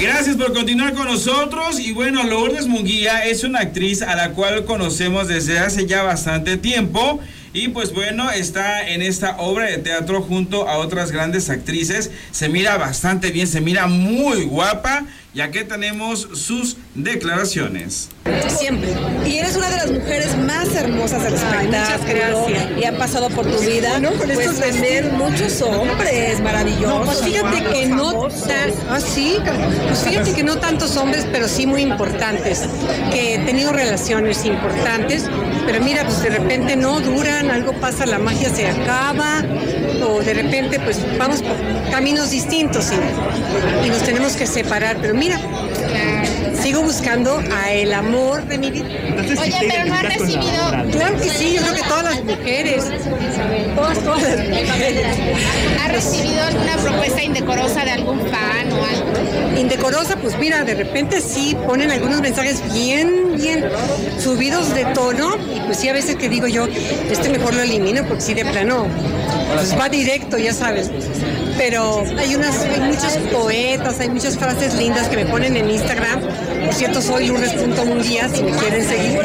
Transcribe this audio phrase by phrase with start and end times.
[0.00, 1.80] Gracias por continuar con nosotros.
[1.80, 6.56] Y bueno, Lourdes Munguía es una actriz a la cual conocemos desde hace ya bastante
[6.56, 7.20] tiempo.
[7.52, 12.10] Y pues bueno, está en esta obra de teatro junto a otras grandes actrices.
[12.30, 15.04] Se mira bastante bien, se mira muy guapa.
[15.36, 18.08] Y aquí tenemos sus declaraciones.
[18.48, 18.88] Siempre.
[19.26, 22.46] Y eres una de las mujeres más hermosas del espectáculo.
[22.80, 23.98] Y han pasado por tu vida.
[24.00, 27.04] No, con pues tener muchos hombres maravillosos.
[27.04, 29.36] pues fíjate que no tan, ah, sí,
[29.86, 32.62] pues fíjate que no tantos hombres, pero sí muy importantes.
[33.12, 35.26] Que he tenido relaciones importantes,
[35.66, 39.44] pero mira, pues de repente no duran, algo pasa, la magia se acaba,
[40.02, 41.56] o de repente pues vamos por
[41.90, 44.96] caminos distintos y, y nos tenemos que separar.
[45.02, 45.25] Pero mira,
[46.66, 48.88] sigo buscando a el amor de mi vida.
[49.40, 50.90] Oye, pero no ha recibido.
[50.90, 52.84] Claro que sí, yo creo que todas las mujeres.
[53.76, 55.06] Todas, todas las mujeres.
[55.80, 59.60] ¿Ha recibido alguna propuesta indecorosa de algún fan o algo?
[59.60, 63.64] Indecorosa, pues mira, de repente sí ponen algunos mensajes bien, bien
[64.18, 65.36] subidos de tono.
[65.54, 68.44] Y pues sí, a veces que digo yo, este mejor lo elimino porque sí, de
[68.44, 68.86] plano,
[69.54, 70.90] pues va directo, ya sabes
[71.56, 76.20] pero hay unas, hay muchos poetas, hay muchas frases lindas que me ponen en Instagram.
[76.20, 79.20] Por cierto, soy lourdes.munguía si me quieren seguir.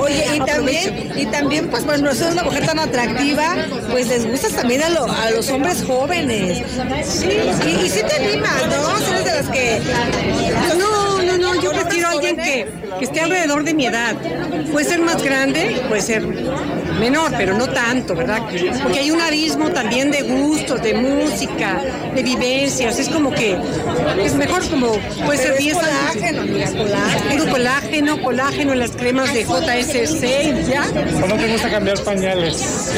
[0.00, 3.56] Oye, y también, y también, pues bueno, es una mujer tan atractiva,
[3.90, 6.62] pues les gustas también a, a los hombres jóvenes.
[7.04, 7.28] Sí,
[7.66, 8.98] y, y sí te animas, ¿no?
[9.08, 9.80] Eres de las que.
[10.78, 14.16] No, no, no, yo prefiero a alguien que, que esté alrededor de mi edad.
[14.72, 16.22] Puede ser más grande, puede ser
[16.98, 18.42] menor, pero no tanto, ¿verdad?
[18.82, 21.80] Porque hay un abismo también de gustos, de música,
[22.14, 22.98] de vivencias.
[22.98, 23.56] Es como que
[24.22, 24.92] es mejor como
[25.24, 27.52] puede ser 10 colágeno, mira, colágeno.
[27.52, 30.84] Colágeno, colágeno en las cremas de JSC ya.
[31.22, 32.92] ¿O no te gusta cambiar pañales?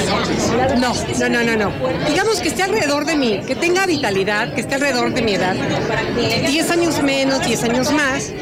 [0.78, 1.72] No, no, no, no, no.
[2.08, 5.54] Digamos que esté alrededor de mí, que tenga vitalidad, que esté alrededor de mi edad.
[6.16, 8.32] 10 años menos, 10 años más.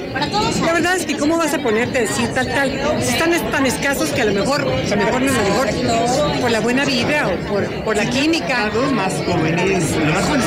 [0.64, 2.70] La verdad es que cómo vas a ponerte a decir tal, tal.
[3.00, 6.50] Están tan escasos que a lo mejor, a lo mejor no es lo mejor por
[6.50, 8.70] la buena vida o por, por la química.
[8.72, 10.44] Los más jóvenes, los más.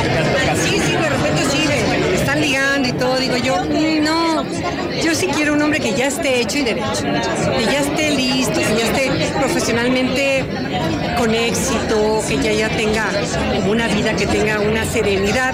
[0.64, 1.66] Sí, sí, de repente sí,
[2.14, 3.18] están ligando y todo.
[3.18, 4.46] Digo yo, mm, no,
[5.04, 7.04] yo sí quiero un hombre que ya esté hecho y derecho,
[7.58, 10.44] que ya esté listo, que ya esté profesionalmente
[11.18, 13.10] con éxito, que ya, ya tenga
[13.68, 15.54] una vida, que tenga una serenidad,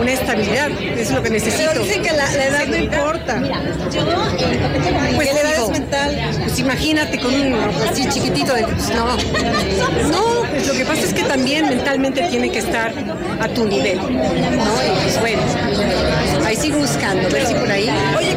[0.00, 0.70] una estabilidad.
[0.70, 1.70] Eso es lo que necesito.
[1.72, 3.42] Pero dicen que la, la edad no importa.
[5.14, 6.30] Pues la edad digo, es mental.
[6.42, 7.54] Pues imagínate con un
[7.88, 9.16] así chiquitito de pues no.
[10.10, 12.92] No, pues lo que pasa es que también mentalmente tiene que estar
[13.40, 13.98] a tu nivel.
[13.98, 14.06] ¿no?
[14.06, 15.42] Y pues bueno,
[16.44, 17.90] ahí sigo buscando, a ver si por ahí.
[18.16, 18.34] Oye,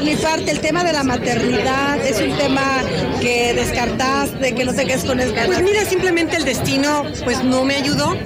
[0.00, 2.82] por mi parte, el tema de la maternidad es un tema
[3.20, 7.44] que descartaste, que no sé qué es con el Pues mira, simplemente el destino pues
[7.44, 8.16] no me ayudó,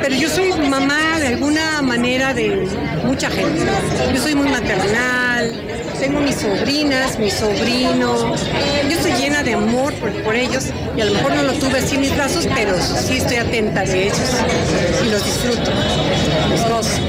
[0.00, 2.68] pero yo soy mamá de alguna manera de
[3.04, 3.66] mucha gente.
[4.14, 5.52] Yo soy muy maternal,
[5.98, 8.44] tengo mis sobrinas, mis sobrinos,
[8.88, 11.78] yo estoy llena de amor por, por ellos y a lo mejor no lo tuve
[11.78, 14.36] así en mis brazos, pero sí estoy atenta de ellos
[15.04, 15.72] y los disfruto,
[16.48, 17.00] los gozo.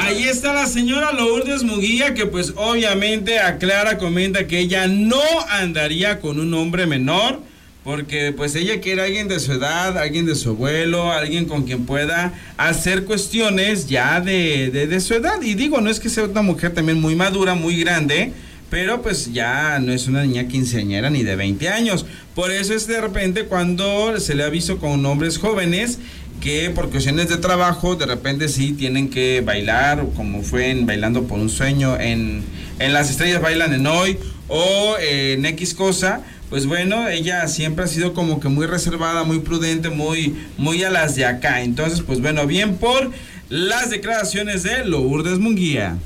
[0.00, 6.20] Ahí está la señora Lourdes Muguía que pues obviamente aclara, comenta que ella no andaría
[6.20, 7.40] con un hombre menor
[7.84, 11.86] porque pues ella quiere alguien de su edad, alguien de su abuelo, alguien con quien
[11.86, 15.40] pueda hacer cuestiones ya de, de, de su edad.
[15.40, 18.32] Y digo, no es que sea una mujer también muy madura, muy grande,
[18.68, 22.04] pero pues ya no es una niña quinceañera ni de 20 años.
[22.34, 25.98] Por eso es de repente cuando se le ha visto con hombres jóvenes
[26.40, 31.24] que por cuestiones de trabajo de repente sí tienen que bailar, como fue en Bailando
[31.24, 32.42] por un Sueño, en,
[32.78, 34.18] en Las Estrellas Bailan en Hoy
[34.48, 39.38] o en X cosa, pues bueno, ella siempre ha sido como que muy reservada, muy
[39.38, 41.62] prudente, muy, muy a las de acá.
[41.62, 43.12] Entonces, pues bueno, bien por
[43.48, 45.96] las declaraciones de Lourdes Munguía.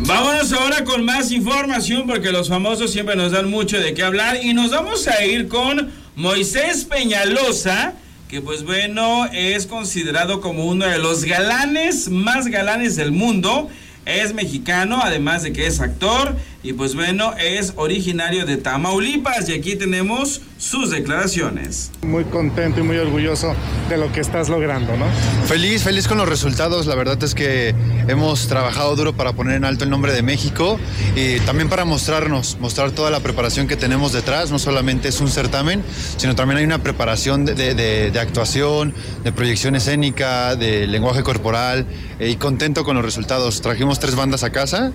[0.00, 4.38] Vámonos ahora con más información porque los famosos siempre nos dan mucho de qué hablar
[4.42, 7.94] y nos vamos a ir con Moisés Peñalosa,
[8.28, 13.68] que pues bueno es considerado como uno de los galanes más galanes del mundo.
[14.04, 19.52] Es mexicano, además de que es actor y pues bueno, es originario de Tamaulipas y
[19.52, 21.92] aquí tenemos sus declaraciones.
[22.02, 23.54] Muy contento y muy orgulloso
[23.88, 25.04] de lo que estás logrando, ¿no?
[25.46, 26.86] Feliz, feliz con los resultados.
[26.86, 27.72] La verdad es que
[28.08, 30.80] hemos trabajado duro para poner en alto el nombre de México
[31.14, 34.50] y también para mostrarnos, mostrar toda la preparación que tenemos detrás.
[34.50, 35.84] No solamente es un certamen,
[36.16, 38.92] sino también hay una preparación de, de- de- de actuación,
[39.22, 41.86] de proyección escénica, de lenguaje corporal
[42.18, 43.60] eh, y contento con los resultados.
[43.62, 44.92] Trajimos tres bandas a casa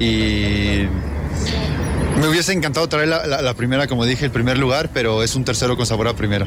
[0.00, 0.86] y
[2.18, 5.76] me hubiese encantado traer la, primera, como dije, el primer lugar, pero es un tercero
[5.76, 6.46] con sabor a primero.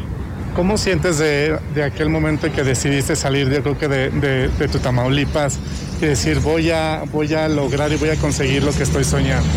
[0.56, 4.50] ¿Cómo sientes de, de, aquel momento en que decidiste salir, yo creo que de, de,
[4.50, 5.58] de, tu Tamaulipas
[6.00, 9.48] y decir voy a, voy a lograr y voy a conseguir lo que estoy soñando?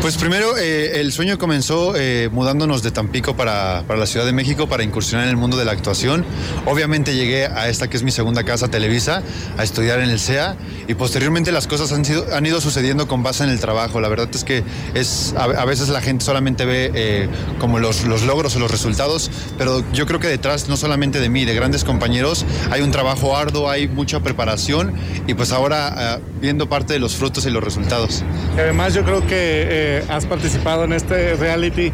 [0.00, 4.32] Pues primero, eh, el sueño comenzó eh, mudándonos de Tampico para, para, la Ciudad de
[4.32, 6.24] México para incursionar en el mundo de la actuación.
[6.66, 9.22] Obviamente llegué a esta que es mi segunda casa, Televisa,
[9.56, 10.56] a estudiar en el CEA
[10.86, 14.00] y posteriormente las cosas han, sido, han ido sucediendo con base en el trabajo.
[14.00, 14.62] La verdad es que
[14.94, 17.28] es, a, veces la gente solamente ve eh,
[17.58, 21.28] como los, los logros o los resultados, pero yo creo que detrás no solamente de
[21.28, 24.94] mí, de grandes compañeros, hay un trabajo arduo, hay mucha preparación
[25.26, 28.22] y pues ahora viendo parte de los frutos y los resultados.
[28.56, 31.92] Además yo creo que has participado en este reality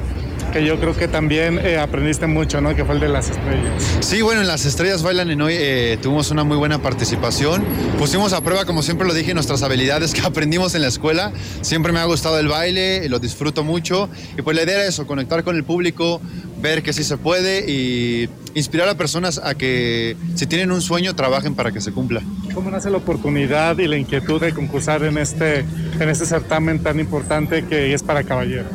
[0.55, 2.77] que yo creo que también eh, aprendiste mucho, ¿no?
[2.77, 3.73] Que fue el de las estrellas.
[3.99, 7.65] Sí, bueno, en las estrellas bailan en hoy eh, tuvimos una muy buena participación.
[7.99, 11.33] Pusimos a prueba, como siempre lo dije, nuestras habilidades que aprendimos en la escuela.
[11.61, 14.09] Siempre me ha gustado el baile, lo disfruto mucho.
[14.39, 16.21] Y pues la idea era eso, conectar con el público,
[16.63, 21.17] ver que sí se puede y inspirar a personas a que si tienen un sueño
[21.17, 22.23] trabajen para que se cumpla.
[22.55, 25.65] ¿Cómo nace la oportunidad y la inquietud de concursar en este,
[25.99, 28.71] en este certamen tan importante que es para caballeros?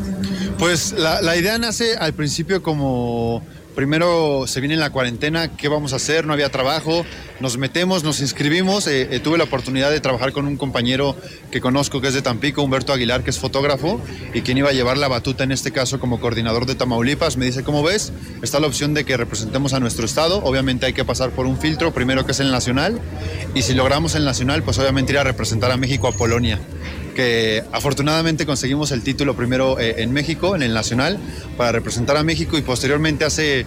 [0.59, 3.41] Pues la, idea nace al principio como
[3.75, 6.27] primero se viene la cuarentena, ¿qué vamos a hacer?
[6.27, 7.05] No había trabajo,
[7.39, 11.15] nos metemos, nos inscribimos, eh, eh, tuve la oportunidad de trabajar con un compañero
[11.49, 14.01] que conozco que es de Tampico, Humberto Aguilar, que es fotógrafo
[14.33, 17.45] y quien iba a llevar la batuta en este caso como coordinador de Tamaulipas, me
[17.45, 18.11] dice, ¿cómo ves?
[18.41, 21.57] Está la opción de que representemos a nuestro estado, obviamente hay que pasar por un
[21.57, 22.99] filtro, primero que es el nacional,
[23.55, 26.59] y si logramos el nacional, pues obviamente ir a representar a México a Polonia
[27.19, 31.19] que afortunadamente conseguimos el título primero eh, en México, en el Nacional,
[31.57, 33.65] para representar a México y posteriormente hace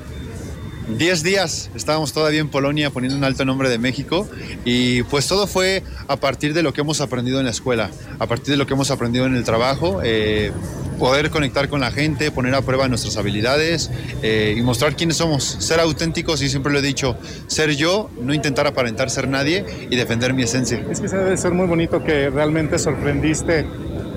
[0.89, 4.27] 10 días estábamos todavía en Polonia poniendo un alto nombre de México.
[4.65, 8.27] Y pues todo fue a partir de lo que hemos aprendido en la escuela, a
[8.27, 10.51] partir de lo que hemos aprendido en el trabajo, eh,
[10.99, 13.91] poder conectar con la gente, poner a prueba nuestras habilidades
[14.23, 17.17] eh, y mostrar quiénes somos, ser auténticos y siempre lo he dicho,
[17.47, 20.85] ser yo, no intentar aparentar ser nadie y defender mi esencia.
[20.91, 23.67] Es que debe ser muy bonito que realmente sorprendiste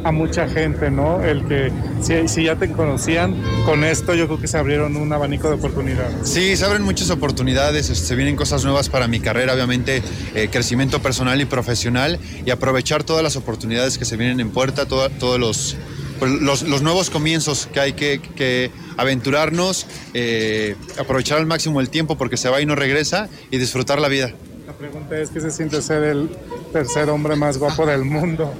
[0.05, 1.23] a mucha gente, ¿no?
[1.23, 3.35] El que si, si, ya te conocían,
[3.65, 6.29] con esto yo creo que se abrieron un abanico de oportunidades.
[6.29, 10.03] Sí, se abren muchas oportunidades, se vienen cosas nuevas para mi carrera, obviamente
[10.35, 14.85] eh, crecimiento personal y profesional y aprovechar todas las oportunidades que se vienen en puerta,
[14.85, 15.75] todo, todos los,
[16.21, 22.17] los, los, nuevos comienzos que hay que, que aventurarnos, eh, aprovechar al máximo el tiempo
[22.17, 24.33] porque se va y no regresa y disfrutar la vida.
[24.67, 26.29] La pregunta es, ¿qué se siente ser el
[26.73, 28.53] tercer hombre más guapo del mundo?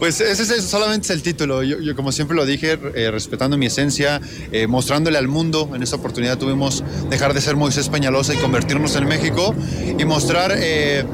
[0.00, 1.62] Pues ese es, solamente es el título.
[1.62, 4.18] Yo, yo, como siempre lo dije, eh, respetando mi esencia,
[4.50, 5.70] eh, mostrándole al mundo.
[5.74, 9.54] En esta oportunidad tuvimos dejar de ser Moisés Peñalosa y convertirnos en México
[9.98, 11.04] y mostrar eh,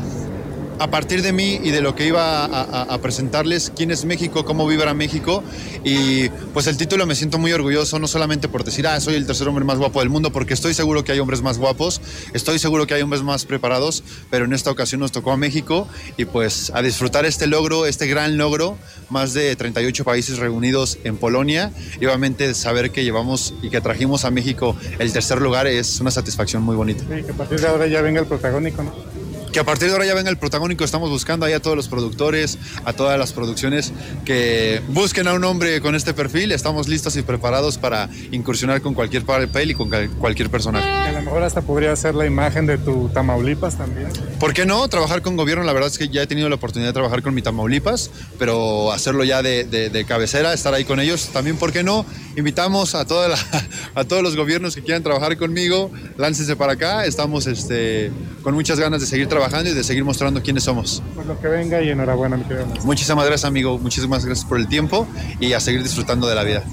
[0.79, 4.67] a partir de mí y de lo que iba a, presentarles quién es México, cómo
[4.67, 5.43] vibra México.
[5.85, 9.27] Y pues el título me siento muy orgulloso, no solamente por decir, ah, soy el
[9.27, 12.01] tercer hombre más guapo del mundo, porque estoy seguro que hay hombres más guapos,
[12.33, 15.89] estoy seguro que hay hombres más preparados, pero en esta ocasión nos tocó a México
[16.17, 18.79] y pues a disfrutar este logro, este gran logro,
[19.11, 24.25] más de 38 países reunidos en Polonia y obviamente saber que llevamos y que trajimos
[24.25, 27.05] a México el tercer lugar es una satisfacción muy bonita.
[27.05, 29.16] Sí, que a partir de ahora ya venga el protagónico, ¿no?
[29.57, 30.85] Que a partir de ahora ya venga el protagónico.
[30.85, 33.91] Estamos buscando ahí a todos los productores, a todas las producciones
[34.27, 36.53] que busquen a un hombre con este perfil.
[36.53, 39.89] Estamos listos y preparados para incursionar con cualquier papel y con
[40.19, 40.87] cualquier personaje.
[40.87, 44.09] A lo mejor hasta podría ser la imagen de tu Tamaulipas también.
[44.39, 44.87] ¿Por qué no?
[44.89, 47.33] Trabajar con gobierno, la verdad es que ya he tenido la oportunidad de trabajar con
[47.33, 51.73] mi Tamaulipas, pero hacerlo ya de, de, de cabecera, estar ahí con ellos, también, ¿por
[51.73, 52.05] qué no?
[52.37, 53.39] Invitamos a, toda la,
[53.95, 58.11] a todos los gobiernos que quieran trabajar conmigo, láncense para acá, estamos este,
[58.43, 61.03] con muchas ganas de seguir trabajando y de seguir mostrando quiénes somos.
[61.15, 62.67] Pues lo que venga y enhorabuena, mi querido.
[62.85, 63.79] Muchísimas gracias, amigo.
[63.79, 65.07] Muchísimas gracias por el tiempo
[65.41, 66.65] y a seguir disfrutando de la vida.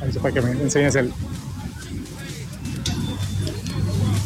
[0.00, 1.12] Ahí para que me enseñes el.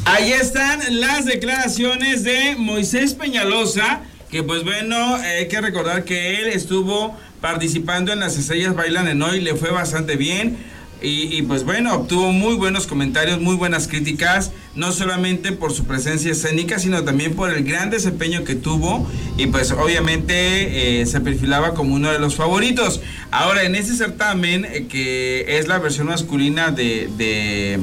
[0.07, 4.01] Ahí están las declaraciones de Moisés Peñalosa,
[4.31, 9.21] que pues bueno, hay que recordar que él estuvo participando en las estrellas bailan en
[9.23, 10.57] hoy, le fue bastante bien.
[11.07, 16.33] Y, pues bueno, obtuvo muy buenos comentarios, muy buenas críticas, no solamente por su presencia
[16.33, 19.07] escénica, sino también por el gran desempeño que tuvo
[19.37, 23.03] y pues obviamente eh, se perfilaba como uno de los favoritos.
[23.31, 27.11] Ahora, en este certamen, eh, que es la versión masculina de...
[27.19, 27.81] de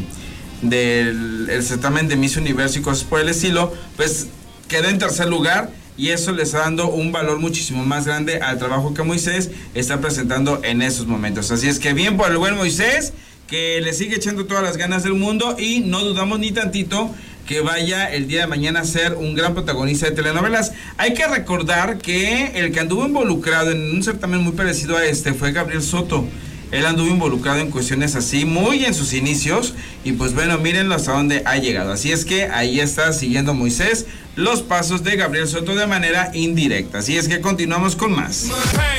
[0.61, 4.27] del el certamen de Miss Universo y cosas por el estilo, pues
[4.67, 8.57] quedó en tercer lugar y eso le está dando un valor muchísimo más grande al
[8.57, 11.51] trabajo que Moisés está presentando en estos momentos.
[11.51, 13.13] Así es que bien por el buen Moisés,
[13.47, 17.13] que le sigue echando todas las ganas del mundo y no dudamos ni tantito
[17.45, 20.71] que vaya el día de mañana a ser un gran protagonista de telenovelas.
[20.97, 25.33] Hay que recordar que el que anduvo involucrado en un certamen muy parecido a este
[25.33, 26.25] fue Gabriel Soto.
[26.71, 29.73] Él anduvo involucrado en cuestiones así, muy en sus inicios,
[30.03, 31.91] y pues bueno, mírenlo hasta dónde ha llegado.
[31.91, 36.99] Así es que ahí está siguiendo Moisés los pasos de Gabriel Soto de manera indirecta.
[36.99, 38.47] Así es que continuamos con más.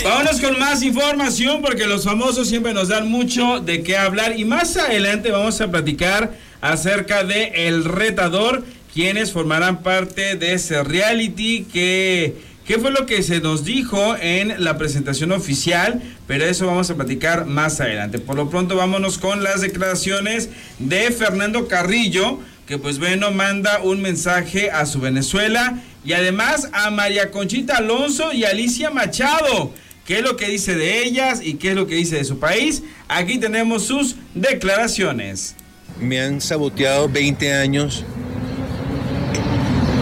[0.04, 4.44] Vámonos con más información porque los famosos siempre nos dan mucho de qué hablar y
[4.44, 11.64] más adelante vamos a platicar acerca de El Retador, quienes formarán parte de ese reality
[11.64, 16.00] que ¿Qué fue lo que se nos dijo en la presentación oficial?
[16.28, 18.20] Pero eso vamos a platicar más adelante.
[18.20, 22.38] Por lo pronto vámonos con las declaraciones de Fernando Carrillo,
[22.68, 28.32] que pues bueno, manda un mensaje a su Venezuela y además a María Conchita Alonso
[28.32, 29.74] y Alicia Machado.
[30.06, 32.38] ¿Qué es lo que dice de ellas y qué es lo que dice de su
[32.38, 32.84] país?
[33.08, 35.56] Aquí tenemos sus declaraciones.
[36.00, 38.04] Me han saboteado 20 años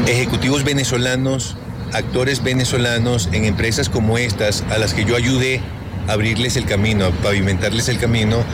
[0.06, 1.56] ejecutivos venezolanos
[1.92, 5.60] actores venezolanos en empresas como estas a las que yo ayudé
[6.08, 8.44] a abrirles el camino, a pavimentarles el camino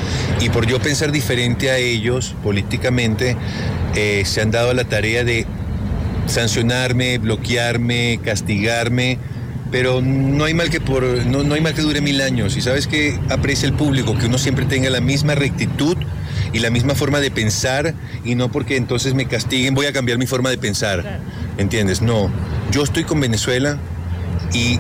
[0.41, 3.37] y por yo pensar diferente a ellos políticamente,
[3.95, 5.47] eh, se han dado la tarea de
[6.27, 9.19] sancionarme, bloquearme, castigarme,
[9.71, 12.63] pero no hay mal que por no, no hay mal que dure mil años y
[12.63, 15.97] sabes que aprecia el público que uno siempre tenga la misma rectitud
[16.53, 20.19] y la misma forma de pensar y no porque entonces me castiguen voy a cambiar
[20.19, 21.21] mi forma de pensar.
[21.59, 22.03] ¿Entiendes?
[22.03, 22.31] No.
[22.71, 23.79] Yo estoy con Venezuela
[24.53, 24.79] y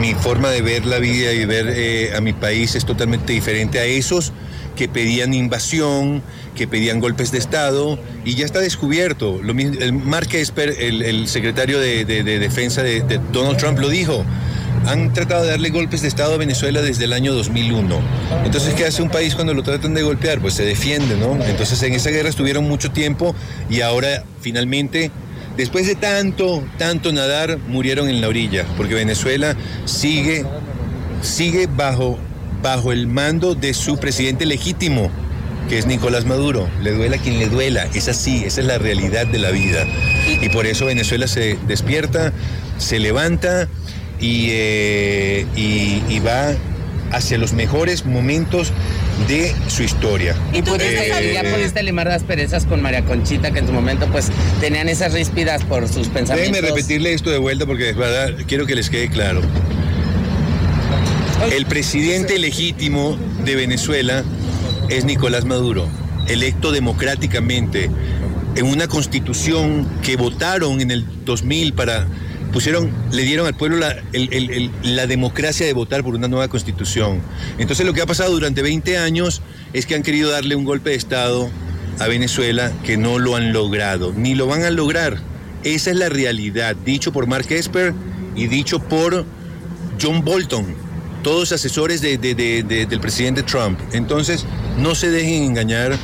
[0.00, 3.78] mi forma de ver la vida y ver eh, a mi país es totalmente diferente
[3.78, 4.32] a esos
[4.76, 6.22] que pedían invasión,
[6.54, 9.40] que pedían golpes de Estado, y ya está descubierto.
[9.40, 14.24] El Mark Esper, el, secretario de, defensa de, de, Donald Trump, lo dijo.
[14.86, 18.00] Han tratado de darle golpes de Estado a Venezuela desde el año 2001.
[18.44, 20.38] Entonces, ¿qué hace un país cuando lo tratan de golpear?
[20.40, 21.44] Pues se defiende, ¿no?
[21.44, 23.34] Entonces, en esa guerra estuvieron mucho tiempo
[23.68, 25.10] y ahora finalmente
[25.58, 30.44] Después de tanto, tanto nadar, murieron en la orilla, porque Venezuela sigue,
[31.20, 32.16] sigue bajo,
[32.62, 35.10] bajo el mando de su presidente legítimo,
[35.68, 36.68] que es Nicolás Maduro.
[36.80, 39.84] Le duela quien le duela, es así, esa es la realidad de la vida.
[40.40, 42.32] Y por eso Venezuela se despierta,
[42.76, 43.66] se levanta
[44.20, 46.54] y, eh, y va
[47.10, 48.72] hacia los mejores momentos
[49.26, 50.36] de su historia.
[50.52, 54.06] Y pudiste, eh, ya pudiste limar las perezas con María Conchita, que en su momento
[54.10, 56.52] pues tenían esas ríspidas por sus pensamientos.
[56.52, 59.42] Déjenme repetirle esto de vuelta porque verdad, quiero que les quede claro.
[61.52, 64.24] El presidente legítimo de Venezuela
[64.88, 65.88] es Nicolás Maduro,
[66.26, 67.90] electo democráticamente
[68.56, 72.06] en una constitución que votaron en el 2000 para
[72.52, 77.20] pusieron, le dieron al pueblo la, democracia de votar por una nueva constitución.
[77.58, 80.90] Entonces lo que ha pasado durante 20 años es que han querido darle un golpe
[80.90, 81.50] de Estado
[81.98, 85.18] a Venezuela que no lo han logrado, ni lo van a lograr.
[85.64, 87.92] Esa es la realidad, dicho por Mark Esper
[88.36, 89.24] y dicho por
[90.00, 90.76] John Bolton,
[91.22, 93.80] todos asesores del presidente Trump.
[93.92, 94.46] Entonces,
[94.78, 95.98] no se dejen engañar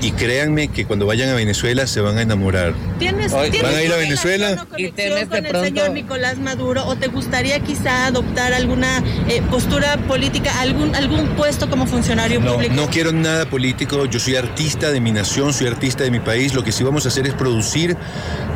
[0.00, 2.74] y créanme que cuando vayan a Venezuela se van a enamorar.
[2.98, 7.08] ¿Tienes, van a ir a Venezuela y tienes con el señor Nicolás Maduro o te
[7.08, 12.74] gustaría quizá adoptar alguna eh, postura política, algún algún puesto como funcionario público?
[12.74, 16.54] No quiero nada político, yo soy artista de mi nación, soy artista de mi país,
[16.54, 17.96] lo que sí vamos a hacer es producir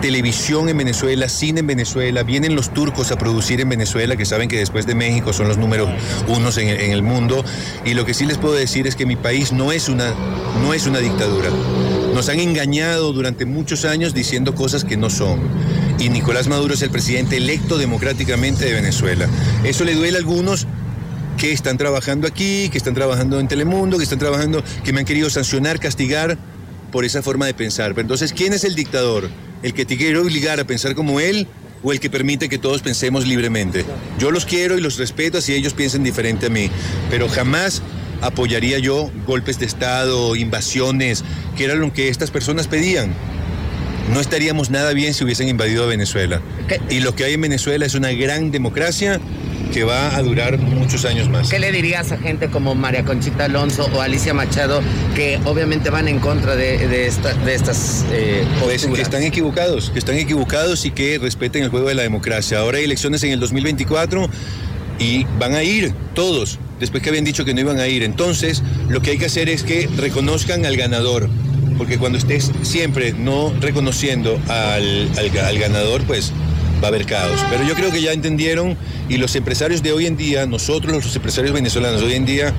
[0.02, 4.48] televisión en Venezuela, cine en Venezuela, vienen los turcos a producir en Venezuela, que saben
[4.48, 5.88] que después de México son los números
[6.28, 7.44] unos en, en el mundo,
[7.84, 10.14] y lo que sí les puedo decir es que mi país no es una,
[10.62, 11.29] no es una dictadura
[12.14, 15.40] nos han engañado durante muchos años diciendo cosas que no son.
[15.98, 19.26] Y Nicolás Maduro es el presidente electo democráticamente de Venezuela.
[19.64, 20.66] Eso le duele a algunos
[21.38, 25.06] que están trabajando aquí, que están trabajando en Telemundo, que están trabajando, que me han
[25.06, 26.36] querido sancionar, castigar
[26.92, 27.92] por esa forma de pensar.
[27.92, 29.30] Pero entonces, ¿quién es el dictador?
[29.62, 31.46] ¿El que te quiere obligar a pensar como él
[31.82, 33.86] o el que permite que todos pensemos libremente?
[34.18, 36.70] Yo los quiero y los respeto si ellos piensan diferente a mí,
[37.08, 37.82] pero jamás
[38.20, 41.24] apoyaría yo golpes de Estado, invasiones,
[41.56, 43.14] que era lo que estas personas pedían.
[44.12, 46.40] No estaríamos nada bien si hubiesen invadido a Venezuela.
[46.88, 49.20] Y lo que hay en Venezuela es una gran democracia
[49.72, 51.48] que va a durar muchos años más.
[51.48, 54.82] ¿Qué le dirías a gente como María Conchita Alonso o Alicia Machado
[55.14, 60.84] que obviamente van en contra de, estas eh, pues que están equivocados, que están equivocados
[60.84, 62.58] y que respeten el juego de la democracia.
[62.58, 64.28] Ahora hay elecciones en el 2024
[65.00, 68.04] y van a ir todos después que habían dicho que no iban a ir.
[68.04, 71.28] Entonces, lo que hay que hacer es que reconozcan al ganador,
[71.78, 76.32] porque cuando estés siempre no reconociendo al, al, ganador, pues
[76.82, 77.40] va a haber caos.
[77.50, 78.76] Pero yo creo que ya entendieron
[79.08, 82.54] y los empresarios de hoy en día, nosotros los empresarios venezolanos hoy en día,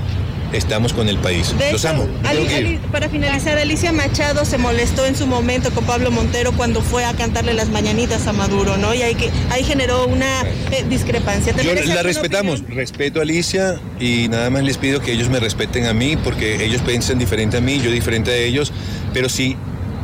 [0.54, 1.56] estamos con el país.
[1.58, 2.08] De Los hecho, amo.
[2.24, 2.48] Ali-.
[2.54, 7.06] Ali- para finalizar, Alicia Machado se molestó en su momento con Pablo Montero cuando fue
[7.06, 8.94] a cantarle las mañanitas a Maduro, ¿no?
[8.94, 10.42] Y ahí, que, ahí generó una
[10.72, 11.54] eh, discrepancia.
[11.54, 12.78] Yo ¿Tendrías la respetamos, opinión?
[12.78, 16.64] respeto a Alicia y nada más les pido que ellos me respeten a mí porque
[16.66, 18.72] ellos piensan diferente a mí, yo diferente a ellos,
[19.14, 19.56] pero si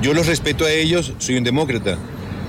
[0.02, 1.98] yo los respeto a ellos, soy un demócrata.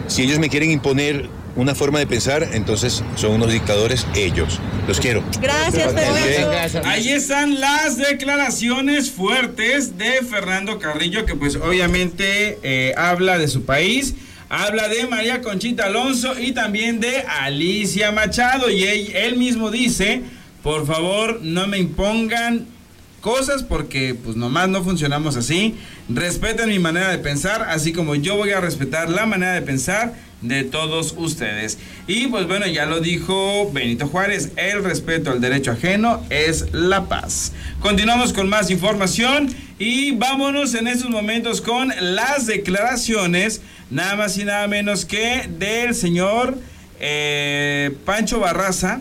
[0.07, 4.61] Si ellos me quieren imponer una forma de pensar, entonces son unos dictadores ellos.
[4.87, 5.23] Los quiero.
[5.41, 6.89] Gracias, Fernando.
[6.89, 13.65] Ahí están las declaraciones fuertes de Fernando Carrillo, que pues obviamente eh, habla de su
[13.65, 14.15] país,
[14.49, 18.71] habla de María Conchita Alonso y también de Alicia Machado.
[18.71, 20.23] Y él, él mismo dice,
[20.63, 22.78] por favor, no me impongan
[23.21, 25.75] cosas porque pues nomás no funcionamos así.
[26.09, 30.15] Respeten mi manera de pensar, así como yo voy a respetar la manera de pensar
[30.41, 31.79] de todos ustedes.
[32.07, 37.07] Y pues bueno, ya lo dijo Benito Juárez, el respeto al derecho ajeno es la
[37.07, 37.53] paz.
[37.81, 44.45] Continuamos con más información y vámonos en estos momentos con las declaraciones, nada más y
[44.45, 46.57] nada menos que del señor
[47.01, 49.01] eh, Pancho Barraza,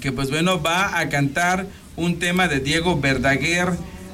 [0.00, 3.68] que pues bueno va a cantar un tema de Diego Verdaguer.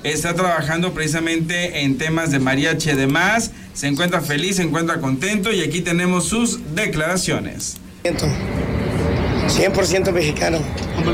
[0.05, 3.53] Está trabajando precisamente en temas de mariachi y demás.
[3.75, 7.77] Se encuentra feliz, se encuentra contento y aquí tenemos sus declaraciones.
[8.05, 10.59] 100% mexicano,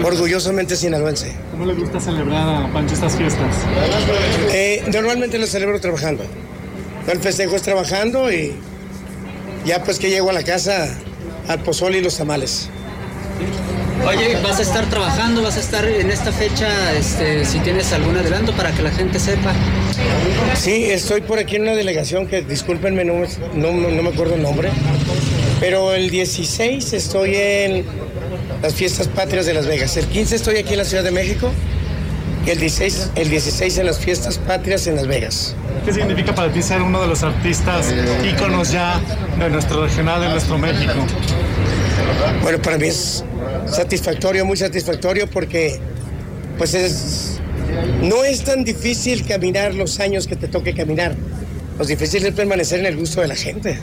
[0.05, 1.35] orgullosamente sinaloense.
[1.51, 3.55] ¿Cómo le gusta celebrar a Pancho estas fiestas?
[4.53, 6.25] Eh, normalmente lo celebro trabajando.
[7.07, 8.55] El festejo es trabajando y
[9.67, 10.89] ya pues que llego a la casa
[11.49, 12.71] al pozole y los tamales.
[14.07, 15.43] Oye, ¿vas a estar trabajando?
[15.43, 16.69] ¿Vas a estar en esta fecha?
[16.97, 19.53] Este, si tienes algún adelanto para que la gente sepa.
[20.55, 23.15] Sí, estoy por aquí en una delegación que, discúlpenme, no,
[23.55, 24.71] no, no me acuerdo el nombre,
[25.61, 27.85] pero el 16 estoy en
[28.63, 29.97] las fiestas patrias de Las Vegas.
[29.97, 31.51] El 15 estoy aquí en la Ciudad de México
[32.47, 35.55] y el 16, el 16 en las fiestas patrias en Las Vegas.
[35.85, 37.93] ¿Qué significa para ti ser uno de los artistas
[38.25, 39.01] íconos ya
[39.39, 40.95] de nuestro regional, de nuestro México?
[42.43, 43.25] Bueno, para mí es
[43.71, 45.79] satisfactorio, muy satisfactorio porque
[46.57, 47.41] pues es
[48.03, 51.15] no es tan difícil caminar los años que te toque caminar.
[51.79, 53.79] Lo difícil es permanecer en el gusto de la gente.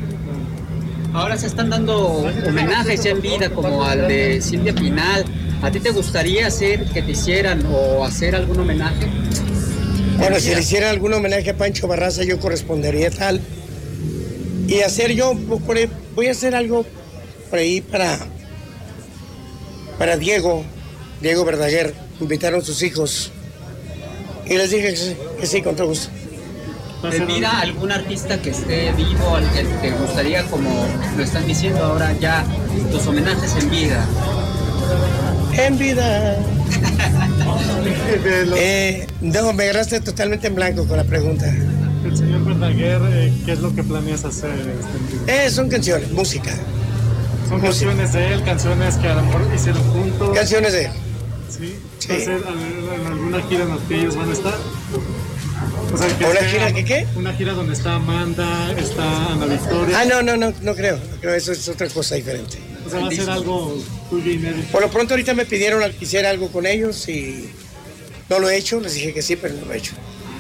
[1.14, 5.24] Ahora se están dando homenajes ya en vida, como al de Silvia Pinal.
[5.62, 9.08] ¿A ti te gustaría hacer que te hicieran o hacer algún homenaje?
[10.18, 13.40] Bueno, si le hiciera algún homenaje a Pancho Barraza, yo correspondería tal.
[14.68, 15.34] Y hacer yo,
[16.16, 16.86] voy a hacer algo
[17.50, 18.18] por ahí para,
[19.98, 20.64] para Diego,
[21.22, 21.94] Diego Verdaguer.
[22.20, 23.32] Invitaron sus hijos.
[24.46, 26.10] Y les dije que sí, que sí, con todo gusto.
[27.04, 31.84] ¿En vida algún artista que esté vivo, al que te gustaría, como lo están diciendo
[31.84, 32.44] ahora, ya
[32.92, 34.06] tus homenajes en vida?
[35.54, 36.38] En vida.
[38.58, 41.46] Eh, no, me agarraste totalmente en blanco con la pregunta.
[42.04, 44.52] El señor Verdaguer, eh, ¿qué es lo que planeas hacer?
[44.52, 46.52] este, Eh, son canciones, música.
[47.48, 50.36] ¿Son canciones de él, canciones que a lo mejor hicieron juntos?
[50.36, 50.92] Canciones de él.
[51.50, 51.76] ¿Sí?
[52.00, 52.08] Sí.
[52.10, 54.56] ¿Va a ser en alguna gira en la que ellos van a estar?
[55.94, 57.08] O sea, ¿Una gira que qué?
[57.16, 60.00] Una gira donde está Amanda, está Ana Victoria.
[60.00, 60.98] Ah, no, no, no, no creo.
[60.98, 62.58] No creo, eso es otra cosa diferente.
[62.86, 63.78] O sea, va a ser algo
[64.10, 64.72] tuyo inédito.
[64.72, 67.50] Por lo pronto ahorita me pidieron que hiciera algo con ellos y
[68.30, 69.94] no lo he hecho, les dije que sí, pero no lo he hecho.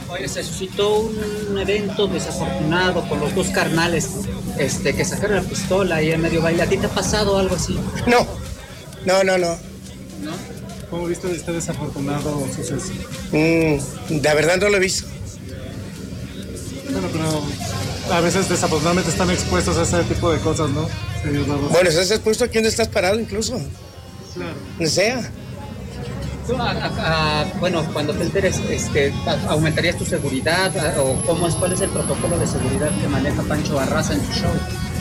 [0.10, 4.10] Oye, se suscitó un evento desafortunado con los dos carnales
[4.58, 6.63] este, que sacaron la pistola y en medio baile.
[6.63, 7.78] ¿A ti te ha pasado algo así?
[8.08, 8.26] No,
[9.06, 9.56] no, no, no.
[10.89, 12.91] ¿Cómo viste este desafortunado suceso?
[13.32, 15.08] Mm, la verdad no lo he visto.
[16.91, 20.88] Bueno, pero a veces desafortunadamente están expuestos a ese tipo de cosas, ¿no?
[21.72, 23.60] Bueno, estás expuesto aquí donde estás parado incluso,
[24.36, 24.54] Claro.
[24.78, 25.32] donde sea.
[26.47, 29.12] Tú, a- a- a- bueno, cuando te enteres, este,
[29.49, 30.71] ¿aumentarías tu seguridad?
[30.77, 34.21] A- ¿O cómo es, cuál es el protocolo de seguridad que maneja Pancho Barraza en
[34.25, 34.51] su show?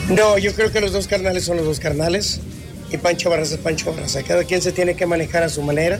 [0.09, 2.39] No, yo creo que los dos carnales son los dos carnales
[2.91, 4.23] y Pancho Barraza es Pancho Barraza.
[4.23, 5.99] Cada quien se tiene que manejar a su manera,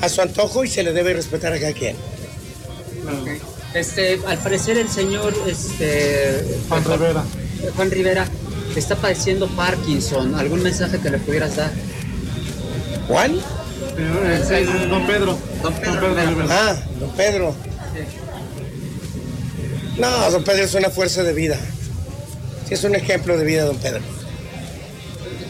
[0.00, 1.96] a su antojo y se le debe respetar a cada quien.
[3.74, 7.24] Este, al parecer el señor este, Juan Rivera.
[7.74, 8.26] Juan Rivera
[8.76, 10.36] está padeciendo Parkinson.
[10.36, 11.72] ¿Algún mensaje que le pudieras dar?
[13.08, 13.36] ¿Juan?
[13.96, 15.38] Don Pedro.
[15.62, 16.46] Don Pedro.
[16.50, 17.54] Ah, don Pedro.
[19.98, 21.56] No, don Pedro es una fuerza de vida.
[22.68, 24.00] Sí, es un ejemplo de vida, don Pedro.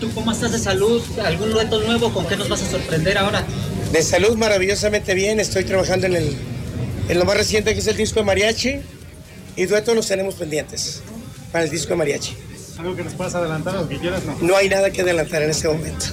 [0.00, 1.02] ¿Tú cómo estás de salud?
[1.24, 2.12] ¿Algún reto nuevo?
[2.12, 3.44] ¿Con qué nos vas a sorprender ahora?
[3.92, 6.36] De salud maravillosamente bien, estoy trabajando en, el,
[7.08, 8.80] en lo más reciente que es el disco de mariachi
[9.56, 11.00] y duetos los tenemos pendientes
[11.52, 12.36] para el disco de mariachi.
[12.78, 14.24] ¿Algo que nos puedas adelantar o que quieras?
[14.24, 14.36] No.
[14.40, 16.06] No hay nada que adelantar en este momento.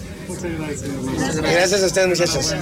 [1.42, 2.56] Gracias a ustedes, muchachos.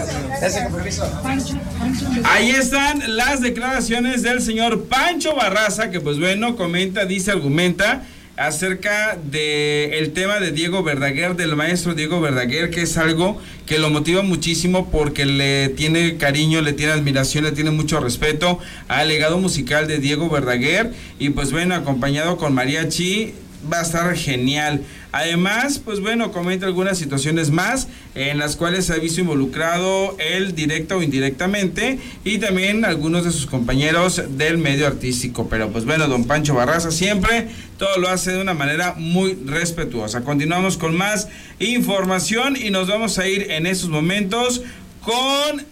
[2.24, 8.04] Ahí están las declaraciones del señor Pancho Barraza, que pues bueno, comenta, dice, argumenta
[8.40, 13.78] acerca del el tema de Diego Verdaguer, del maestro Diego Verdaguer, que es algo que
[13.78, 19.10] lo motiva muchísimo porque le tiene cariño, le tiene admiración, le tiene mucho respeto al
[19.10, 23.34] legado musical de Diego Verdaguer y pues bueno, acompañado con Mariachi
[23.72, 24.84] va a estar genial.
[25.12, 30.54] Además, pues bueno, comenta algunas situaciones más en las cuales se ha visto involucrado él
[30.54, 35.48] directa o indirectamente y también algunos de sus compañeros del medio artístico.
[35.50, 40.22] Pero pues bueno, don Pancho Barraza siempre todo lo hace de una manera muy respetuosa.
[40.22, 41.28] Continuamos con más
[41.60, 44.62] información y nos vamos a ir en esos momentos
[45.02, 45.66] con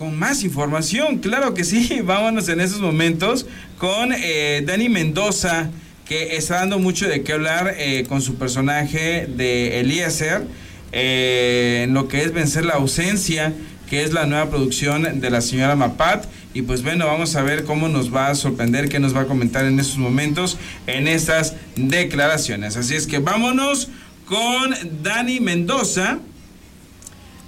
[0.00, 3.44] con más información, claro que sí, vámonos en esos momentos
[3.76, 5.68] con eh, Dani Mendoza
[6.10, 10.44] que está dando mucho de qué hablar eh, con su personaje de Eliezer,
[10.90, 13.52] eh, en lo que es vencer la ausencia,
[13.88, 16.24] que es la nueva producción de la señora Mapat.
[16.52, 19.26] Y pues bueno, vamos a ver cómo nos va a sorprender, qué nos va a
[19.26, 22.76] comentar en estos momentos, en estas declaraciones.
[22.76, 23.86] Así es que vámonos
[24.26, 26.18] con Dani Mendoza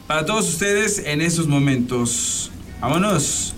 [0.06, 2.52] para todos ustedes en estos momentos.
[2.80, 3.56] Vámonos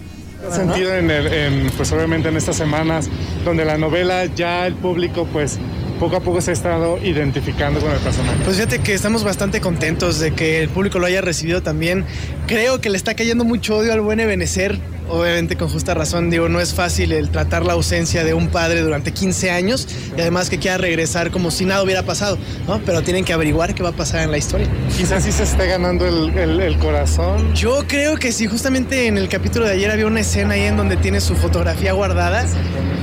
[0.51, 3.09] sentido en, el, en, pues obviamente en estas semanas
[3.45, 5.59] donde la novela ya el público pues
[5.99, 8.39] poco a poco se ha estado identificando con el personaje.
[8.45, 12.05] Pues fíjate que estamos bastante contentos de que el público lo haya recibido también.
[12.47, 16.49] Creo que le está cayendo mucho odio al buen Ebenecer obviamente con justa razón, digo,
[16.49, 19.87] no es fácil el tratar la ausencia de un padre durante 15 años
[20.17, 22.81] y además que quiera regresar como si nada hubiera pasado, ¿no?
[22.85, 24.69] Pero tienen que averiguar qué va a pasar en la historia.
[24.97, 27.55] Quizás sí se esté ganando el, corazón.
[27.55, 30.77] Yo creo que sí, justamente en el capítulo de ayer había una escena ahí en
[30.77, 32.45] donde tiene su fotografía guardada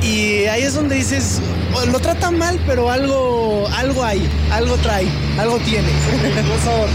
[0.02, 1.40] y ahí es donde dices,
[1.92, 5.88] lo trata mal, pero algo, algo hay, algo trae, algo tiene.
[6.40, 6.86] Incluso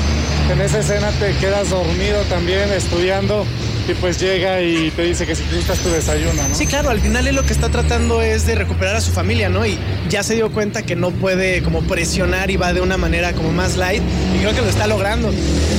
[0.53, 3.47] en esa escena te quedas dormido también estudiando
[3.89, 6.55] y pues llega y te dice que si gustas tu desayuno, ¿no?
[6.55, 9.49] Sí, claro, al final él lo que está tratando es de recuperar a su familia,
[9.49, 9.65] ¿no?
[9.65, 13.33] Y ya se dio cuenta que no puede como presionar y va de una manera
[13.33, 14.03] como más light
[14.35, 15.31] y creo que lo está logrando.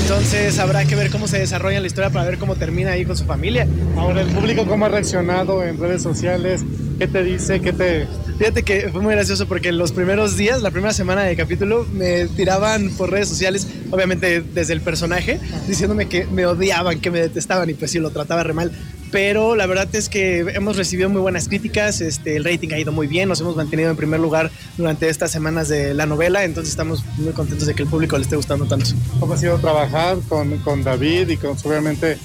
[0.02, 3.18] Entonces habrá que ver cómo se desarrolla la historia para ver cómo termina ahí con
[3.18, 3.68] su familia.
[3.98, 6.62] Ahora, el público cómo ha reaccionado en redes sociales,
[7.00, 7.60] ¿qué te dice?
[7.60, 8.08] ¿Qué te
[8.38, 12.28] Fíjate que fue muy gracioso porque los primeros días, la primera semana de capítulo, me
[12.28, 17.68] tiraban por redes sociales, obviamente desde el personaje, diciéndome que me odiaban, que me detestaban
[17.72, 18.72] y pues sí, lo trataba re mal.
[19.12, 22.92] Pero la verdad es que hemos recibido muy buenas críticas, este, el rating ha ido
[22.92, 26.72] muy bien, nos hemos mantenido en primer lugar durante estas semanas de la novela, entonces
[26.72, 28.92] estamos muy contentos de que el público le esté gustando tanto.
[29.20, 32.18] ¿Cómo ha sido trabajar con, con David y con obviamente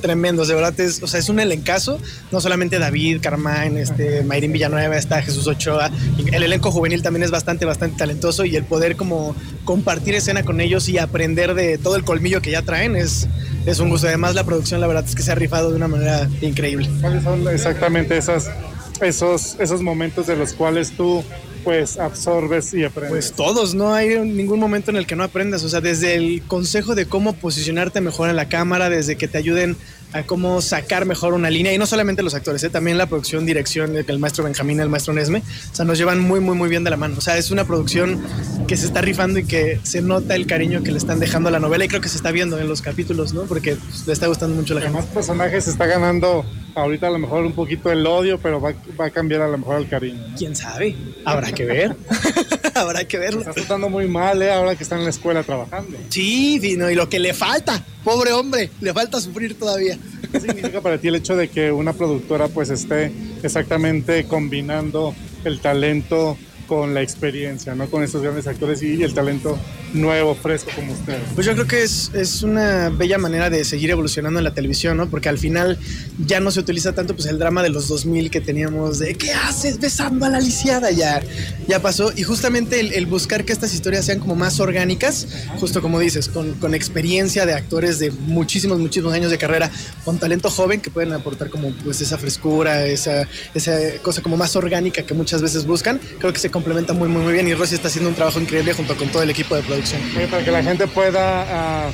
[0.00, 1.98] tremendos, de verdad es, o sea, es un elencazo,
[2.30, 5.90] no solamente David, Carmine, este, Mayrín Villanueva, está Jesús Ochoa,
[6.32, 9.34] el elenco juvenil también es bastante, bastante talentoso y el poder como
[9.64, 13.28] compartir escena con ellos y aprender de todo el colmillo que ya traen es,
[13.66, 14.06] es un gusto.
[14.06, 16.88] Además la producción la verdad es que se ha rifado de una manera increíble.
[17.00, 21.24] ¿Cuáles son exactamente esos, esos momentos de los cuales tú
[21.62, 23.10] pues absorbes y aprendes?
[23.10, 26.42] Pues todos, no hay ningún momento en el que no aprendas, o sea, desde el
[26.42, 29.76] consejo de cómo posicionarte mejor en la cámara, desde que te ayuden
[30.12, 32.70] a cómo sacar mejor una línea, y no solamente los actores, ¿eh?
[32.70, 36.40] también la producción, dirección, el maestro Benjamín, el maestro Nesme, o sea, nos llevan muy,
[36.40, 38.22] muy, muy bien de la mano, o sea, es una producción
[38.66, 41.52] que se está rifando y que se nota el cariño que le están dejando a
[41.52, 43.42] la novela, y creo que se está viendo en los capítulos, ¿no?
[43.42, 44.96] Porque pues, le está gustando mucho la gente.
[44.96, 46.44] Más personajes está ganando
[46.74, 49.58] ahorita a lo mejor un poquito el odio, pero va, va a cambiar a lo
[49.58, 50.22] mejor el cariño.
[50.36, 50.96] ¿Quién sabe?
[51.24, 51.96] Habrá que ver.
[52.74, 53.40] Habrá que verlo.
[53.40, 54.50] Está tratando muy mal, ¿eh?
[54.50, 55.96] Ahora que está en la escuela trabajando.
[56.08, 59.98] Sí, Dino, y lo que le falta, pobre hombre, le falta sufrir todavía.
[60.30, 63.12] ¿Qué significa para ti el hecho de que una productora pues esté
[63.42, 67.88] exactamente combinando el talento con la experiencia, ¿no?
[67.88, 69.58] Con estos grandes actores y el talento
[69.94, 71.18] nuevo, fresco como usted.
[71.34, 74.96] Pues yo creo que es, es, una bella manera de seguir evolucionando en la televisión,
[74.96, 75.08] ¿no?
[75.08, 75.78] Porque al final
[76.26, 79.32] ya no se utiliza tanto pues el drama de los 2000 que teníamos de ¿qué
[79.32, 80.90] haces besando a la lisiada?
[80.90, 81.22] Ya,
[81.68, 82.12] ya pasó.
[82.16, 85.26] Y justamente el, buscar que estas historias sean como más orgánicas,
[85.58, 89.70] justo como dices, con, con, experiencia de actores de muchísimos, muchísimos años de carrera,
[90.04, 94.56] con talento joven que pueden aportar como pues esa frescura, esa, esa cosa como más
[94.56, 97.88] orgánica que muchas veces buscan, creo que se complementa muy, muy, bien y Rosy está
[97.88, 100.00] haciendo un trabajo increíble junto con todo el equipo de producción.
[100.30, 101.90] Para que la gente pueda ah,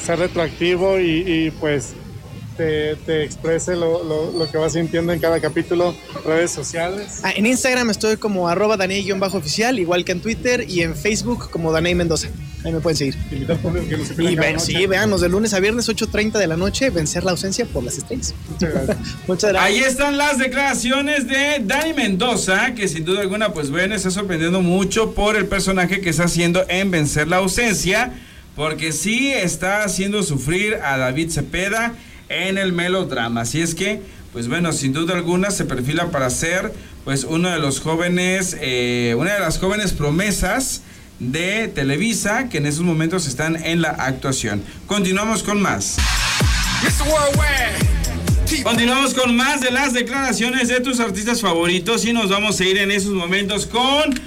[0.00, 1.94] ser retroactivo y, pues
[2.56, 7.20] te, exprese lo, que va sintiendo en cada capítulo, redes sociales.
[7.22, 8.76] Ah, en Instagram estoy como arroba
[9.32, 12.28] oficial igual que en Twitter, y en Facebook como Daney Mendoza.
[12.64, 13.16] Ahí me pueden seguir.
[14.18, 17.66] y ven, sí, veanos de lunes a viernes, 8.30 de la noche, vencer la ausencia
[17.66, 18.34] por las estrellas.
[19.26, 19.56] Muchas gracias.
[19.56, 24.60] Ahí están las declaraciones de Dani Mendoza, que sin duda alguna, pues bueno, está sorprendiendo
[24.62, 28.12] mucho por el personaje que está haciendo en vencer la ausencia
[28.56, 31.94] porque sí está haciendo sufrir a David Cepeda
[32.32, 33.42] en el melodrama.
[33.42, 36.72] Así es que, pues bueno, sin duda alguna se perfila para ser
[37.04, 40.82] pues uno de los jóvenes, eh, una de las jóvenes promesas
[41.18, 44.62] de Televisa que en esos momentos están en la actuación.
[44.86, 45.96] Continuamos con más.
[48.62, 52.78] Continuamos con más de las declaraciones de tus artistas favoritos y nos vamos a ir
[52.78, 54.20] en esos momentos con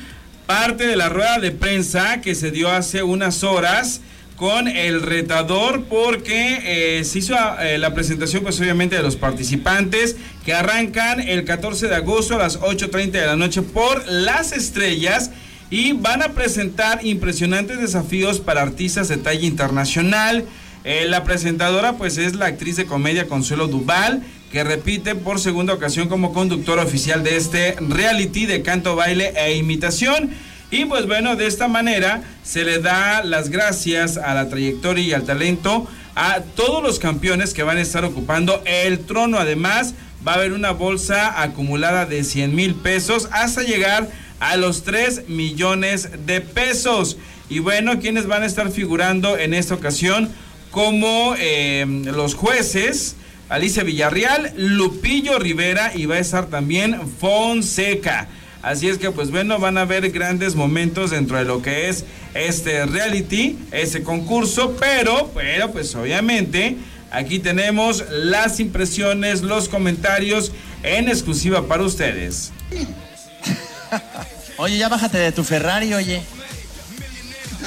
[0.46, 4.02] parte de la rueda de prensa que se dio hace unas horas
[4.36, 10.17] con el retador porque eh, se hizo eh, la presentación pues obviamente de los participantes
[10.43, 15.32] que arrancan el 14 de agosto a las 8.30 de la noche por las estrellas
[15.69, 20.45] y van a presentar impresionantes desafíos para artistas de talla internacional.
[20.84, 24.21] Eh, la presentadora pues es la actriz de comedia Consuelo Duval
[24.52, 29.56] que repite por segunda ocasión como conductora oficial de este reality de canto, baile e
[29.58, 30.30] imitación.
[30.71, 35.13] Y pues bueno, de esta manera se le da las gracias a la trayectoria y
[35.13, 39.38] al talento a todos los campeones que van a estar ocupando el trono.
[39.38, 39.93] Además,
[40.25, 45.30] va a haber una bolsa acumulada de 100 mil pesos hasta llegar a los 3
[45.30, 47.17] millones de pesos.
[47.49, 50.30] Y bueno, quienes van a estar figurando en esta ocasión
[50.71, 53.15] como eh, los jueces.
[53.47, 58.28] Alicia Villarreal, Lupillo Rivera y va a estar también Fonseca.
[58.65, 62.04] Así es que pues bueno, van a haber grandes momentos dentro de lo que es
[62.34, 66.75] este reality, ese concurso, pero, pero pues obviamente
[67.12, 70.51] aquí tenemos las impresiones, los comentarios
[70.82, 72.54] en exclusiva para ustedes.
[74.58, 76.23] Oye, ya bájate de tu Ferrari, oye.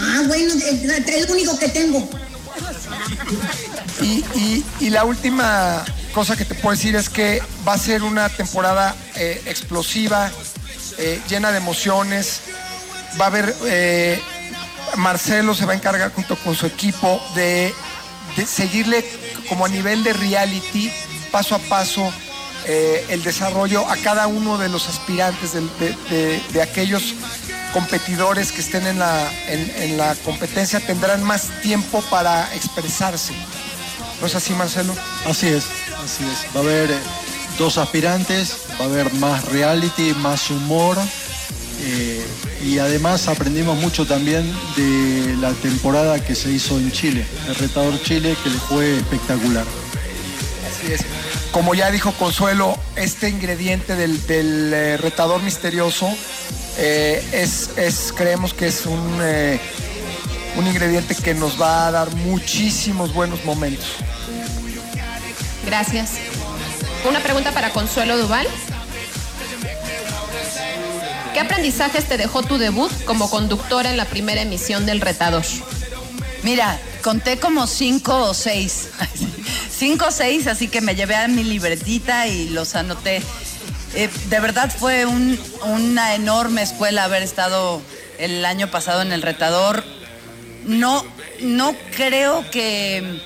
[0.00, 2.08] Ah, bueno, es lo único que tengo.
[4.80, 8.96] Y, la última cosa que te puedo decir es que va a ser una temporada
[9.16, 10.30] eh, explosiva,
[10.98, 12.42] eh, llena de emociones.
[13.20, 14.20] Va a haber, eh,
[14.96, 17.74] Marcelo se va a encargar junto con su equipo de,
[18.46, 19.04] seguirle
[19.48, 20.92] como a nivel de reality,
[21.32, 22.12] paso a paso,
[22.66, 27.14] el desarrollo a cada uno de los aspirantes, de, aquellos
[27.72, 33.32] competidores que estén en la, en la competencia, tendrán más tiempo para expresarse.
[34.20, 34.94] ¿No es así, Marcelo?
[35.26, 35.64] Así es,
[36.04, 36.54] así es.
[36.54, 36.98] Va a haber eh,
[37.58, 40.96] dos aspirantes, va a haber más reality, más humor.
[41.80, 42.26] Eh,
[42.64, 48.02] y además aprendimos mucho también de la temporada que se hizo en Chile, el retador
[48.02, 49.64] Chile, que le fue espectacular.
[50.66, 51.02] Así es.
[51.52, 56.08] Como ya dijo Consuelo, este ingrediente del, eh, retador misterioso
[56.78, 59.20] es, es, creemos que es un,
[60.56, 63.96] un ingrediente que nos va a dar muchísimos buenos momentos.
[65.64, 66.37] Gracias.
[67.06, 68.46] Una pregunta para Consuelo Duval.
[71.32, 75.44] ¿Qué aprendizajes te dejó tu debut como conductora en la primera emisión del Retador?
[76.42, 78.88] Mira, conté como cinco o seis.
[79.70, 83.22] cinco o seis, así que me llevé a mi libretita y los anoté.
[83.94, 87.80] Eh, de verdad fue una enorme escuela haber estado
[88.18, 89.84] el año pasado en el Retador.
[90.64, 91.04] No,
[91.40, 93.20] no creo que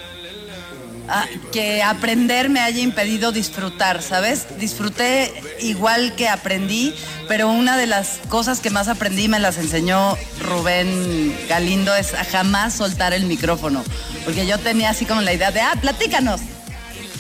[1.53, 4.47] que aprender me haya impedido disfrutar, ¿sabes?
[4.59, 6.95] Disfruté igual que aprendí,
[7.29, 12.25] pero una de las cosas que más aprendí me las enseñó Rubén Galindo es a
[12.25, 13.85] jamás soltar el micrófono,
[14.25, 16.41] porque yo tenía así como la idea de, ah, platícanos.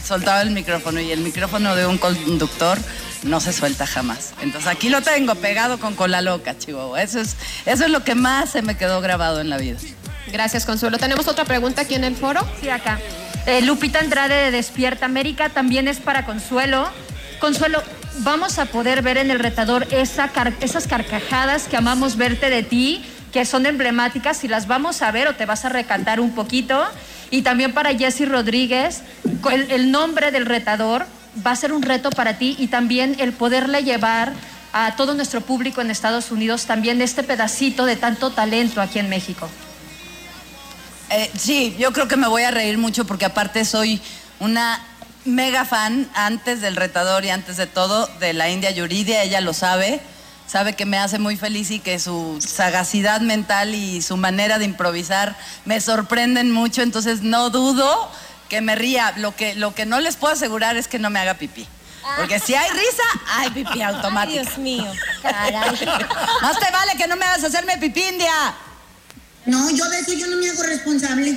[0.04, 2.78] Soltaba el micrófono y el micrófono de un conductor
[3.22, 4.32] no se suelta jamás.
[4.42, 6.96] Entonces aquí lo tengo pegado con cola loca, chivo.
[6.96, 9.78] Eso es, eso es lo que más se me quedó grabado en la vida.
[10.32, 10.98] Gracias, Consuelo.
[10.98, 12.40] ¿Tenemos otra pregunta aquí en el foro?
[12.60, 12.98] Sí, acá.
[13.44, 16.88] Eh, Lupita Andrade de Despierta América también es para Consuelo.
[17.40, 17.82] Consuelo,
[18.18, 23.04] vamos a poder ver en el retador esa esas carcajadas que amamos verte de ti,
[23.32, 26.84] que son emblemáticas, y las vamos a ver o te vas a recantar un poquito.
[27.30, 29.02] Y también para Jesse Rodríguez,
[29.50, 31.04] el, nombre del retador
[31.44, 34.32] va a ser un reto para ti y también el poderle llevar
[34.72, 39.08] a todo nuestro público en Estados Unidos también este pedacito de tanto talento aquí en
[39.08, 39.48] México.
[41.14, 44.00] Eh, sí, yo creo que me voy a reír mucho porque aparte soy
[44.40, 44.82] una
[45.26, 49.52] mega fan antes del retador y antes de todo de la India Yuridia, ella lo
[49.52, 50.00] sabe,
[50.46, 54.64] sabe que me hace muy feliz y que su sagacidad mental y su manera de
[54.64, 58.10] improvisar me sorprenden mucho, entonces no dudo
[58.48, 59.12] que me ría.
[59.16, 61.68] Lo que, lo que no les puedo asegurar es que no me haga pipí.
[62.16, 63.02] Porque si hay risa,
[63.36, 64.42] hay pipí automático.
[64.42, 64.90] Dios mío,
[65.22, 65.78] caray.
[66.40, 68.32] Más te vale que no me hagas hacerme pipí, India.
[69.44, 71.36] No, yo de eso yo no me hago responsable.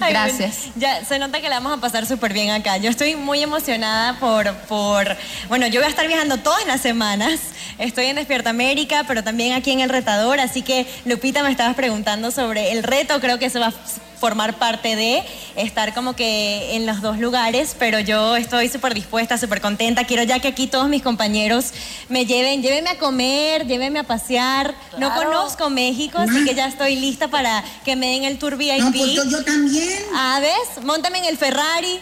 [0.00, 0.70] Ay, Gracias.
[0.76, 2.76] Ya se nota que la vamos a pasar súper bien acá.
[2.76, 5.16] Yo estoy muy emocionada por, por,
[5.48, 7.40] bueno, yo voy a estar viajando todas las semanas.
[7.78, 10.40] Estoy en Despierta América, pero también aquí en El Retador.
[10.40, 13.20] Así que, Lupita, me estabas preguntando sobre el reto.
[13.20, 13.74] Creo que eso va a
[14.24, 15.22] formar parte de
[15.54, 20.04] estar como que en los dos lugares, pero yo estoy súper dispuesta, súper contenta.
[20.04, 21.72] Quiero ya que aquí todos mis compañeros
[22.08, 24.74] me lleven, llévenme a comer, llévenme a pasear.
[24.96, 28.78] No conozco México, así que ya estoy lista para que me den el tour VIP.
[28.80, 29.92] No, pues yo- yo también.
[30.14, 30.82] Ah, ¿ves?
[30.82, 32.00] Móntame en el Ferrari.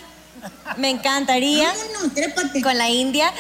[0.77, 1.71] Me encantaría.
[2.63, 3.33] Con la India.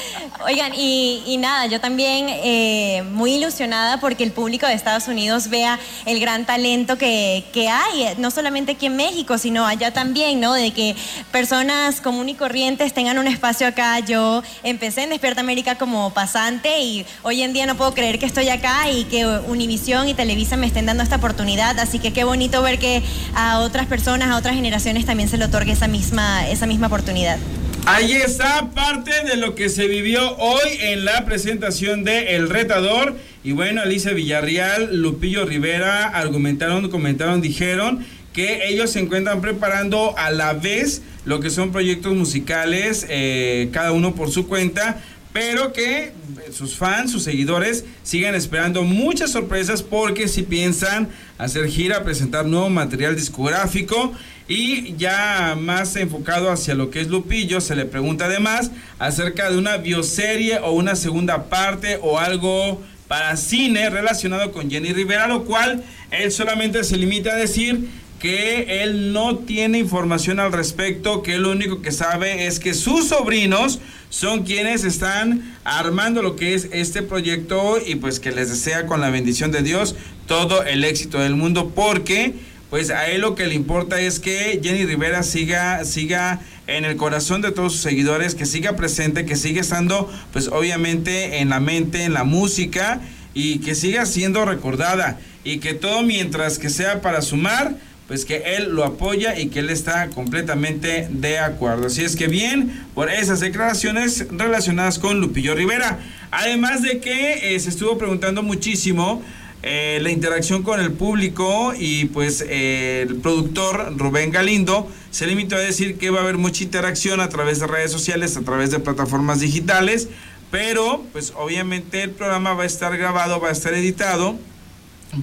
[0.44, 5.48] Oigan, y, y nada, yo también eh, muy ilusionada porque el público de Estados Unidos
[5.48, 9.92] vea el gran talento que, que hay, eh, no solamente aquí en México, sino allá
[9.92, 10.52] también, ¿no?
[10.52, 10.94] De que
[11.30, 13.98] personas comunes y corrientes tengan un espacio acá.
[14.00, 18.26] Yo empecé en Despierta América como pasante y hoy en día no puedo creer que
[18.26, 21.78] estoy acá y que Univisión y Televisa me estén dando esta oportunidad.
[21.78, 23.02] Así que qué bonito ver que
[23.34, 27.38] a otras personas, a otras generaciones también se le otorgue esa misma, esa misma oportunidad.
[27.86, 33.16] Ahí está parte de lo que se vivió hoy en la presentación de El Retador.
[33.42, 40.30] Y bueno, Alicia Villarreal, Lupillo Rivera argumentaron, comentaron, dijeron que ellos se encuentran preparando a
[40.30, 45.00] la vez lo que son proyectos musicales, eh, cada uno por su cuenta,
[45.32, 46.12] pero que
[46.52, 52.68] sus fans, sus seguidores, sigan esperando muchas sorpresas porque si piensan hacer gira, presentar nuevo
[52.68, 54.12] material discográfico
[54.48, 59.56] y ya más enfocado hacia lo que es Lupillo, se le pregunta además acerca de
[59.56, 65.44] una bioserie o una segunda parte o algo para cine relacionado con Jenny Rivera, lo
[65.44, 67.88] cual él solamente se limita a decir
[68.22, 73.08] que él no tiene información al respecto, que lo único que sabe es que sus
[73.08, 73.80] sobrinos
[74.10, 79.00] son quienes están armando lo que es este proyecto y pues que les desea con
[79.00, 79.96] la bendición de Dios
[80.28, 82.34] todo el éxito del mundo porque
[82.70, 86.96] pues a él lo que le importa es que Jenny Rivera siga siga en el
[86.96, 91.58] corazón de todos sus seguidores, que siga presente, que siga estando pues obviamente en la
[91.58, 93.00] mente, en la música
[93.34, 97.74] y que siga siendo recordada y que todo mientras que sea para sumar
[98.08, 101.86] pues que él lo apoya y que él está completamente de acuerdo.
[101.86, 105.98] Así es que bien por esas declaraciones relacionadas con Lupillo Rivera.
[106.30, 109.22] Además de que eh, se estuvo preguntando muchísimo
[109.64, 115.54] eh, la interacción con el público y pues eh, el productor Rubén Galindo se limitó
[115.54, 118.72] a decir que va a haber mucha interacción a través de redes sociales, a través
[118.72, 120.08] de plataformas digitales,
[120.50, 124.36] pero pues obviamente el programa va a estar grabado, va a estar editado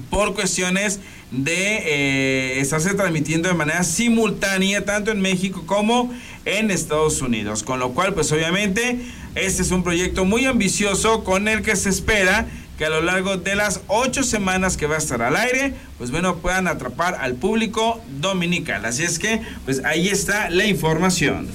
[0.09, 6.13] por cuestiones de eh, estarse transmitiendo de manera simultánea tanto en México como
[6.45, 7.63] en Estados Unidos.
[7.63, 8.99] Con lo cual, pues obviamente,
[9.35, 12.47] este es un proyecto muy ambicioso con el que se espera
[12.79, 16.11] que a lo largo de las ocho semanas que va a estar al aire, pues
[16.11, 18.85] bueno, puedan atrapar al público dominical.
[18.85, 21.49] Así es que, pues ahí está la información.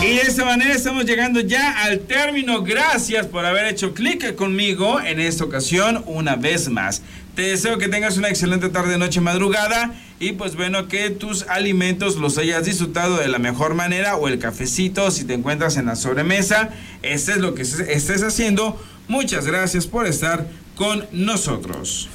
[0.00, 2.62] Y de esta manera estamos llegando ya al término.
[2.62, 7.02] Gracias por haber hecho clic conmigo en esta ocasión una vez más.
[7.34, 12.14] Te deseo que tengas una excelente tarde, noche, madrugada y pues bueno que tus alimentos
[12.14, 15.96] los hayas disfrutado de la mejor manera o el cafecito si te encuentras en la
[15.96, 16.70] sobremesa.
[17.02, 18.80] Este es lo que estés haciendo.
[19.08, 22.08] Muchas gracias por estar con nosotros.